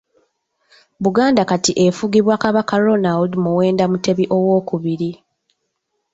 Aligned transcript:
Buganda 1.03 1.41
Kati 1.49 1.71
efugibwa 1.85 2.35
Kabaka 2.43 2.75
Ronald 2.85 3.31
Muwenda 3.43 3.83
Mutebi 3.91 4.25
owokubiri. 4.37 5.11